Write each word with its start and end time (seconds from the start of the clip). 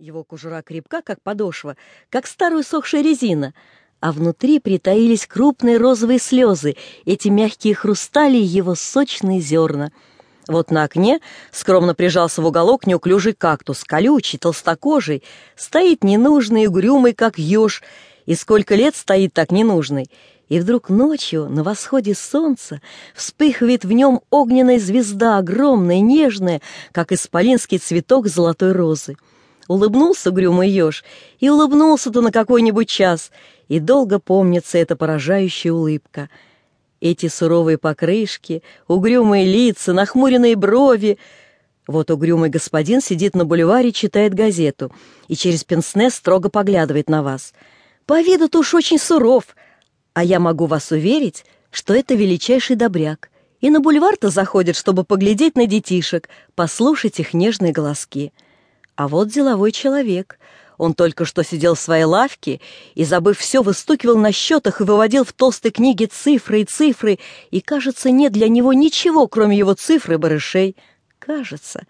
Его 0.00 0.24
кожура 0.24 0.60
крепка, 0.62 1.02
как 1.02 1.22
подошва, 1.22 1.76
как 2.10 2.26
старая 2.26 2.62
усохшая 2.62 3.00
резина, 3.00 3.54
а 4.00 4.10
внутри 4.10 4.58
притаились 4.58 5.24
крупные 5.24 5.76
розовые 5.76 6.18
слезы, 6.18 6.74
эти 7.04 7.28
мягкие 7.28 7.76
хрустали 7.76 8.36
его 8.36 8.74
сочные 8.74 9.38
зерна. 9.38 9.92
Вот 10.48 10.72
на 10.72 10.82
окне 10.82 11.20
скромно 11.52 11.94
прижался 11.94 12.42
в 12.42 12.46
уголок 12.46 12.88
неуклюжий 12.88 13.34
кактус, 13.34 13.84
колючий, 13.84 14.36
толстокожий, 14.36 15.22
стоит 15.54 16.02
ненужный, 16.02 16.66
угрюмый, 16.66 17.14
как 17.14 17.38
еж, 17.38 17.80
и 18.26 18.34
сколько 18.34 18.74
лет 18.74 18.96
стоит 18.96 19.32
так 19.32 19.52
ненужный. 19.52 20.10
И 20.48 20.58
вдруг 20.58 20.88
ночью, 20.88 21.48
на 21.48 21.62
восходе 21.62 22.16
солнца, 22.16 22.82
вспыхивает 23.14 23.84
в 23.84 23.92
нем 23.92 24.22
огненная 24.30 24.80
звезда, 24.80 25.38
огромная, 25.38 26.00
нежная, 26.00 26.62
как 26.90 27.12
исполинский 27.12 27.78
цветок 27.78 28.26
золотой 28.26 28.72
розы. 28.72 29.14
Улыбнулся 29.68 30.30
угрюмый 30.30 30.68
еж, 30.70 31.04
и 31.40 31.48
улыбнулся-то 31.48 32.20
на 32.20 32.30
какой-нибудь 32.30 32.88
час, 32.88 33.30
и 33.68 33.78
долго 33.80 34.18
помнится 34.18 34.78
эта 34.78 34.94
поражающая 34.94 35.72
улыбка. 35.72 36.28
Эти 37.00 37.28
суровые 37.28 37.78
покрышки, 37.78 38.62
угрюмые 38.88 39.46
лица, 39.46 39.92
нахмуренные 39.92 40.56
брови. 40.56 41.18
Вот 41.86 42.10
угрюмый 42.10 42.50
господин 42.50 43.00
сидит 43.00 43.34
на 43.34 43.44
бульваре, 43.44 43.92
читает 43.92 44.34
газету, 44.34 44.92
и 45.28 45.36
через 45.36 45.64
пенсне 45.64 46.10
строго 46.10 46.50
поглядывает 46.50 47.08
на 47.08 47.22
вас. 47.22 47.54
По 48.06 48.20
виду-то 48.20 48.58
уж 48.58 48.74
очень 48.74 48.98
суров, 48.98 49.56
а 50.12 50.22
я 50.24 50.40
могу 50.40 50.66
вас 50.66 50.90
уверить, 50.90 51.44
что 51.70 51.94
это 51.94 52.14
величайший 52.14 52.76
добряк. 52.76 53.30
И 53.60 53.70
на 53.70 53.80
бульвар-то 53.80 54.28
заходит, 54.28 54.76
чтобы 54.76 55.04
поглядеть 55.04 55.56
на 55.56 55.66
детишек, 55.66 56.28
послушать 56.54 57.18
их 57.18 57.32
нежные 57.32 57.72
голоски. 57.72 58.32
А 58.96 59.08
вот 59.08 59.28
деловой 59.28 59.72
человек. 59.72 60.38
Он 60.76 60.94
только 60.94 61.24
что 61.24 61.44
сидел 61.44 61.74
в 61.74 61.80
своей 61.80 62.04
лавке 62.04 62.60
и, 62.94 63.04
забыв 63.04 63.38
все, 63.38 63.62
выстукивал 63.62 64.16
на 64.16 64.32
счетах 64.32 64.80
и 64.80 64.84
выводил 64.84 65.24
в 65.24 65.32
толстой 65.32 65.70
книге 65.70 66.06
цифры 66.06 66.62
и 66.62 66.64
цифры, 66.64 67.18
и, 67.50 67.60
кажется, 67.60 68.10
нет 68.10 68.32
для 68.32 68.48
него 68.48 68.72
ничего, 68.72 69.28
кроме 69.28 69.56
его 69.56 69.74
цифр 69.74 70.14
и 70.14 70.16
барышей. 70.16 70.76
Кажется. 71.18 71.86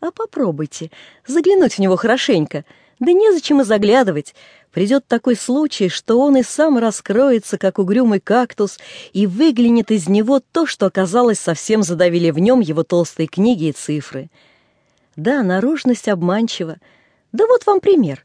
А 0.00 0.10
попробуйте 0.10 0.90
заглянуть 1.26 1.74
в 1.74 1.78
него 1.78 1.96
хорошенько. 1.96 2.64
Да 2.98 3.12
незачем 3.12 3.60
и 3.60 3.64
заглядывать. 3.64 4.34
Придет 4.72 5.06
такой 5.06 5.36
случай, 5.36 5.88
что 5.88 6.18
он 6.18 6.36
и 6.36 6.42
сам 6.42 6.78
раскроется, 6.78 7.58
как 7.58 7.78
угрюмый 7.78 8.20
кактус, 8.20 8.78
и 9.12 9.26
выглянет 9.26 9.90
из 9.90 10.08
него 10.08 10.40
то, 10.40 10.66
что, 10.66 10.86
оказалось, 10.86 11.38
совсем 11.38 11.82
задавили 11.82 12.30
в 12.30 12.38
нем 12.38 12.60
его 12.60 12.82
толстые 12.82 13.28
книги 13.28 13.66
и 13.66 13.72
цифры. 13.72 14.30
Да, 15.16 15.42
наружность 15.42 16.08
обманчива. 16.08 16.76
Да 17.32 17.46
вот 17.46 17.66
вам 17.66 17.80
пример. 17.80 18.24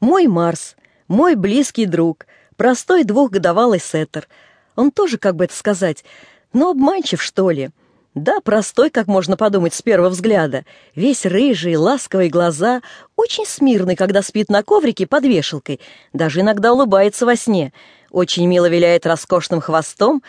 Мой 0.00 0.26
Марс, 0.26 0.76
мой 1.08 1.34
близкий 1.34 1.86
друг, 1.86 2.26
простой 2.56 3.04
двухгодовалый 3.04 3.80
сеттер. 3.80 4.28
Он 4.76 4.90
тоже, 4.90 5.18
как 5.18 5.36
бы 5.36 5.44
это 5.44 5.54
сказать, 5.54 6.04
но 6.52 6.70
обманчив, 6.70 7.22
что 7.22 7.50
ли. 7.50 7.70
Да, 8.14 8.40
простой, 8.40 8.90
как 8.90 9.06
можно 9.06 9.38
подумать 9.38 9.72
с 9.72 9.80
первого 9.80 10.10
взгляда. 10.10 10.66
Весь 10.94 11.24
рыжий, 11.24 11.76
ласковые 11.76 12.28
глаза, 12.28 12.82
очень 13.16 13.46
смирный, 13.46 13.96
когда 13.96 14.22
спит 14.22 14.50
на 14.50 14.62
коврике 14.62 15.06
под 15.06 15.24
вешалкой, 15.24 15.80
даже 16.12 16.40
иногда 16.40 16.74
улыбается 16.74 17.24
во 17.24 17.36
сне, 17.36 17.72
очень 18.10 18.46
мило 18.46 18.68
виляет 18.68 19.06
роскошным 19.06 19.62
хвостом, 19.62 20.22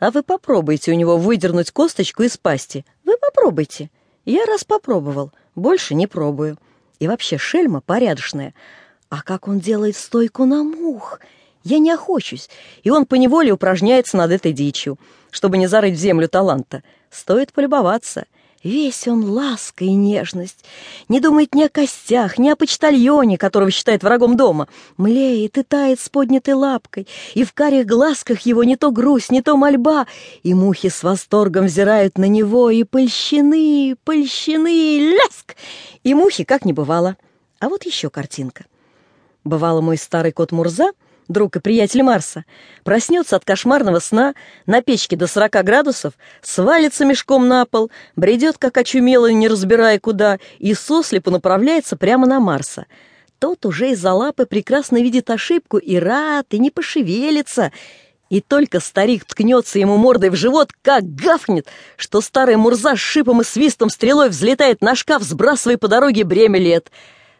а 0.00 0.10
вы 0.10 0.24
попробуйте 0.24 0.90
у 0.90 0.94
него 0.94 1.16
выдернуть 1.18 1.70
косточку 1.70 2.24
из 2.24 2.36
пасти. 2.36 2.84
Вы 3.04 3.16
попробуйте. 3.16 3.90
Я 4.24 4.44
раз 4.46 4.64
попробовал 4.64 5.32
больше 5.54 5.94
не 5.94 6.06
пробую. 6.06 6.56
И 6.98 7.08
вообще 7.08 7.38
шельма 7.38 7.80
порядочная. 7.80 8.54
А 9.08 9.22
как 9.22 9.48
он 9.48 9.58
делает 9.58 9.96
стойку 9.96 10.44
на 10.44 10.62
мух? 10.62 11.20
Я 11.62 11.78
не 11.78 11.90
охочусь, 11.90 12.48
и 12.82 12.90
он 12.90 13.06
поневоле 13.06 13.52
упражняется 13.52 14.16
над 14.16 14.30
этой 14.30 14.52
дичью, 14.52 14.98
чтобы 15.30 15.58
не 15.58 15.66
зарыть 15.66 15.96
в 15.96 16.00
землю 16.00 16.28
таланта. 16.28 16.82
Стоит 17.10 17.52
полюбоваться— 17.52 18.26
Весь 18.62 19.08
он 19.08 19.24
ласка 19.24 19.86
и 19.86 19.92
нежность. 19.92 20.64
Не 21.08 21.20
думает 21.20 21.54
ни 21.54 21.62
о 21.62 21.70
костях, 21.70 22.36
ни 22.38 22.50
о 22.50 22.56
почтальоне, 22.56 23.38
которого 23.38 23.70
считает 23.70 24.02
врагом 24.02 24.36
дома. 24.36 24.68
Млеет 24.98 25.56
и 25.56 25.62
тает 25.62 25.98
с 25.98 26.10
поднятой 26.10 26.52
лапкой, 26.52 27.08
и 27.32 27.44
в 27.44 27.54
карих 27.54 27.86
глазках 27.86 28.40
его 28.40 28.62
не 28.62 28.76
то 28.76 28.90
грусть, 28.90 29.30
не 29.30 29.40
то 29.40 29.56
мольба, 29.56 30.06
и 30.42 30.52
мухи 30.52 30.90
с 30.90 31.02
восторгом 31.02 31.66
взирают 31.66 32.18
на 32.18 32.26
него, 32.26 32.68
и 32.68 32.84
польщены, 32.84 33.96
польщены, 34.04 35.14
ляск! 35.14 35.56
И 36.04 36.12
мухи 36.12 36.44
как 36.44 36.66
не 36.66 36.74
бывало. 36.74 37.16
А 37.60 37.70
вот 37.70 37.86
еще 37.86 38.10
картинка. 38.10 38.66
Бывало, 39.42 39.80
мой 39.80 39.96
старый 39.96 40.32
кот 40.32 40.52
Мурза— 40.52 40.90
друг 41.30 41.56
и 41.56 41.60
приятель 41.60 42.02
Марса, 42.02 42.44
проснется 42.84 43.36
от 43.36 43.44
кошмарного 43.44 44.00
сна 44.00 44.34
на 44.66 44.82
печке 44.82 45.16
до 45.16 45.26
40 45.26 45.64
градусов, 45.64 46.14
свалится 46.42 47.04
мешком 47.04 47.48
на 47.48 47.64
пол, 47.64 47.90
бредет, 48.16 48.58
как 48.58 48.76
очумелый, 48.76 49.32
не 49.32 49.48
разбирая 49.48 49.98
куда, 49.98 50.38
и 50.58 50.74
сослепу 50.74 51.30
направляется 51.30 51.96
прямо 51.96 52.26
на 52.26 52.40
Марса. 52.40 52.86
Тот 53.38 53.64
уже 53.64 53.92
из-за 53.92 54.12
лапы 54.12 54.44
прекрасно 54.44 54.98
видит 54.98 55.30
ошибку 55.30 55.78
и 55.78 55.96
рад, 55.96 56.46
и 56.50 56.58
не 56.58 56.70
пошевелится. 56.70 57.72
И 58.28 58.40
только 58.40 58.80
старик 58.80 59.24
ткнется 59.24 59.78
ему 59.78 59.96
мордой 59.96 60.28
в 60.28 60.36
живот, 60.36 60.70
как 60.82 61.14
гафнет, 61.14 61.66
что 61.96 62.20
старый 62.20 62.56
Мурза 62.56 62.94
с 62.94 62.98
шипом 62.98 63.40
и 63.40 63.44
свистом 63.44 63.88
стрелой 63.88 64.28
взлетает 64.28 64.82
на 64.82 64.94
шкаф, 64.94 65.22
сбрасывая 65.22 65.78
по 65.78 65.88
дороге 65.88 66.24
бремя 66.24 66.60
лет. 66.60 66.92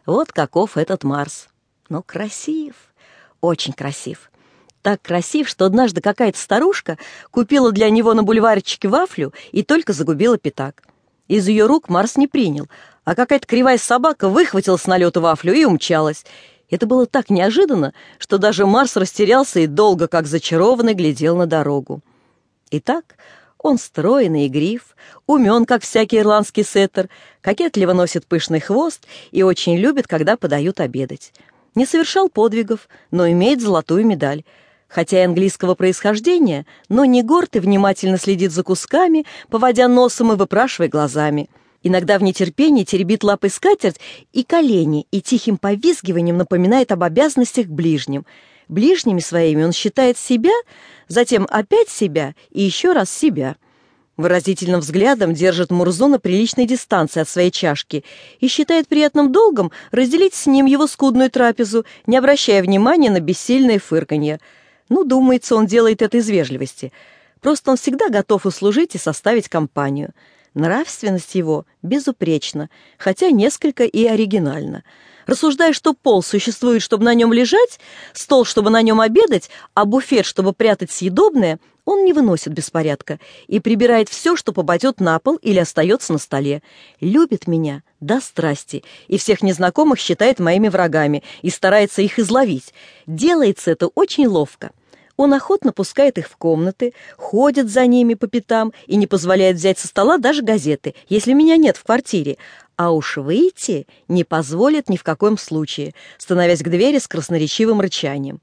Вот 0.05 0.31
каков 0.31 0.75
этот 0.75 1.03
Марс. 1.03 1.47
Но 1.87 2.01
красив 2.01 2.73
очень 3.41 3.73
красив. 3.73 4.31
Так 4.81 5.01
красив, 5.01 5.47
что 5.47 5.65
однажды 5.65 6.01
какая-то 6.01 6.39
старушка 6.39 6.97
купила 7.29 7.71
для 7.71 7.89
него 7.89 8.13
на 8.13 8.23
бульварчике 8.23 8.87
вафлю 8.87 9.33
и 9.51 9.63
только 9.63 9.93
загубила 9.93 10.37
пятак. 10.37 10.83
Из 11.27 11.47
ее 11.47 11.65
рук 11.65 11.87
Марс 11.87 12.17
не 12.17 12.27
принял, 12.27 12.67
а 13.03 13.15
какая-то 13.15 13.45
кривая 13.45 13.77
собака 13.77 14.27
выхватила 14.27 14.77
с 14.77 14.87
налета 14.87 15.21
вафлю 15.21 15.53
и 15.53 15.65
умчалась. 15.65 16.25
Это 16.69 16.87
было 16.87 17.05
так 17.05 17.29
неожиданно, 17.29 17.93
что 18.17 18.37
даже 18.37 18.65
Марс 18.65 18.95
растерялся 18.95 19.59
и 19.59 19.67
долго, 19.67 20.07
как 20.07 20.25
зачарованный, 20.25 20.93
глядел 20.93 21.35
на 21.35 21.45
дорогу. 21.45 22.01
Итак, 22.71 23.17
он 23.59 23.77
стройный 23.77 24.45
и 24.45 24.49
гриф, 24.49 24.95
умен, 25.27 25.65
как 25.65 25.83
всякий 25.83 26.17
ирландский 26.17 26.63
сеттер, 26.63 27.09
кокетливо 27.41 27.93
носит 27.93 28.25
пышный 28.25 28.61
хвост 28.61 29.05
и 29.31 29.43
очень 29.43 29.77
любит, 29.77 30.07
когда 30.07 30.37
подают 30.37 30.79
обедать 30.79 31.33
не 31.75 31.85
совершал 31.85 32.29
подвигов, 32.29 32.89
но 33.11 33.29
имеет 33.29 33.61
золотую 33.61 34.05
медаль. 34.05 34.43
Хотя 34.87 35.21
и 35.21 35.25
английского 35.25 35.75
происхождения, 35.75 36.65
но 36.89 37.05
не 37.05 37.23
горд 37.23 37.55
и 37.55 37.59
внимательно 37.59 38.17
следит 38.17 38.51
за 38.51 38.63
кусками, 38.63 39.25
поводя 39.49 39.87
носом 39.87 40.33
и 40.33 40.35
выпрашивая 40.35 40.89
глазами. 40.89 41.49
Иногда 41.83 42.19
в 42.19 42.23
нетерпении 42.23 42.83
теребит 42.83 43.23
лапой 43.23 43.49
скатерть 43.49 43.99
и 44.33 44.43
колени, 44.43 45.07
и 45.11 45.21
тихим 45.21 45.57
повизгиванием 45.57 46.37
напоминает 46.37 46.91
об 46.91 47.03
обязанностях 47.03 47.67
ближним. 47.67 48.25
Ближними 48.67 49.19
своими 49.19 49.63
он 49.63 49.71
считает 49.71 50.17
себя, 50.17 50.53
затем 51.07 51.47
опять 51.49 51.89
себя 51.89 52.35
и 52.51 52.61
еще 52.61 52.91
раз 52.91 53.09
себя– 53.09 53.55
Выразительным 54.17 54.81
взглядом 54.81 55.33
держит 55.33 55.71
Мурзу 55.71 56.07
на 56.07 56.19
приличной 56.19 56.65
дистанции 56.65 57.21
от 57.21 57.29
своей 57.29 57.49
чашки 57.49 58.03
и 58.39 58.47
считает 58.47 58.87
приятным 58.87 59.31
долгом 59.31 59.71
разделить 59.91 60.33
с 60.33 60.47
ним 60.47 60.65
его 60.65 60.87
скудную 60.87 61.31
трапезу, 61.31 61.85
не 62.07 62.17
обращая 62.17 62.61
внимания 62.61 63.09
на 63.09 63.21
бессильное 63.21 63.79
фырканье. 63.79 64.39
Ну, 64.89 65.05
думается, 65.05 65.55
он 65.55 65.65
делает 65.65 66.01
это 66.01 66.17
из 66.17 66.29
вежливости. 66.29 66.91
Просто 67.39 67.71
он 67.71 67.77
всегда 67.77 68.09
готов 68.09 68.45
услужить 68.45 68.95
и 68.95 68.99
составить 68.99 69.47
компанию. 69.47 70.13
Нравственность 70.53 71.35
его 71.35 71.65
безупречна, 71.81 72.69
хотя 72.97 73.31
несколько 73.31 73.85
и 73.85 74.05
оригинальна. 74.05 74.83
Рассуждая, 75.25 75.71
что 75.71 75.93
пол 75.93 76.21
существует, 76.21 76.81
чтобы 76.81 77.05
на 77.05 77.13
нем 77.13 77.31
лежать, 77.31 77.79
стол, 78.11 78.43
чтобы 78.43 78.69
на 78.69 78.81
нем 78.81 78.99
обедать, 78.99 79.49
а 79.73 79.85
буфет, 79.85 80.25
чтобы 80.25 80.51
прятать 80.51 80.91
съедобное, 80.91 81.59
он 81.85 82.03
не 82.03 82.11
выносит 82.11 82.53
беспорядка 82.53 83.19
и 83.47 83.59
прибирает 83.59 84.09
все, 84.09 84.35
что 84.35 84.51
попадет 84.51 84.99
на 84.99 85.17
пол 85.19 85.37
или 85.37 85.59
остается 85.59 86.11
на 86.11 86.19
столе. 86.19 86.61
Любит 86.99 87.47
меня 87.47 87.83
до 88.01 88.19
страсти 88.19 88.83
и 89.07 89.17
всех 89.17 89.41
незнакомых 89.41 89.99
считает 89.99 90.39
моими 90.39 90.67
врагами 90.67 91.23
и 91.41 91.49
старается 91.49 92.01
их 92.01 92.19
изловить. 92.19 92.73
Делается 93.07 93.71
это 93.71 93.87
очень 93.87 94.27
ловко. 94.27 94.71
Он 95.21 95.35
охотно 95.35 95.71
пускает 95.71 96.17
их 96.17 96.27
в 96.27 96.35
комнаты, 96.35 96.95
ходит 97.15 97.69
за 97.69 97.85
ними 97.85 98.15
по 98.15 98.25
пятам 98.25 98.73
и 98.87 98.95
не 98.95 99.05
позволяет 99.05 99.57
взять 99.57 99.77
со 99.77 99.87
стола 99.87 100.17
даже 100.17 100.41
газеты, 100.41 100.95
если 101.09 101.33
меня 101.33 101.57
нет 101.57 101.77
в 101.77 101.83
квартире, 101.83 102.37
а 102.75 102.89
уж 102.89 103.17
выйти 103.17 103.85
не 104.07 104.23
позволит 104.23 104.89
ни 104.89 104.97
в 104.97 105.03
каком 105.03 105.37
случае, 105.37 105.93
становясь 106.17 106.63
к 106.63 106.69
двери 106.69 106.97
с 106.97 107.07
красноречивым 107.07 107.81
рычанием. 107.81 108.41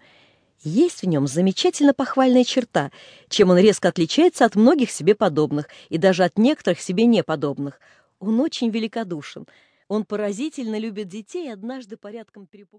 Есть 0.63 1.03
в 1.03 1.09
нем 1.09 1.27
замечательно 1.27 1.95
похвальная 1.95 2.45
черта, 2.45 2.93
чем 3.29 3.51
он 3.51 3.59
резко 3.59 3.89
отличается 3.89 4.45
от 4.45 4.55
многих 4.55 4.93
себе 4.93 5.17
подобных 5.17 5.67
и 5.89 5.99
даже 5.99 6.23
от 6.23 6.39
некоторых 6.39 6.81
себе 6.81 7.07
неподобных. 7.07 7.81
Он 8.21 8.39
очень 8.39 8.71
великодушен. 8.71 9.49
Он 9.89 10.05
поразительно 10.05 10.79
любит 10.79 11.09
детей 11.09 11.49
и 11.49 11.51
однажды 11.51 11.97
порядком 11.97 12.47
перепугал. 12.47 12.77